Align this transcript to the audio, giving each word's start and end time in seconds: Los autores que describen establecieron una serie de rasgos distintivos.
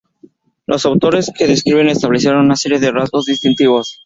Los 0.65 0.87
autores 0.87 1.31
que 1.31 1.45
describen 1.45 1.87
establecieron 1.87 2.43
una 2.45 2.55
serie 2.55 2.79
de 2.79 2.89
rasgos 2.91 3.25
distintivos. 3.25 3.99